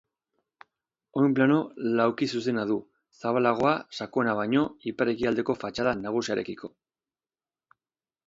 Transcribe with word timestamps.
Oinplano 1.23 1.57
laukizuzena 1.97 2.63
du, 2.69 2.77
zabalagoa 3.19 3.75
sakona 3.99 4.35
baino 4.41 4.63
ipar-ekialdeko 4.93 5.57
fatxada 5.65 5.95
nagusiarekiko. 6.03 6.71